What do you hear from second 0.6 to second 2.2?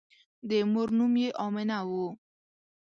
مور نوم یې آمنه وه.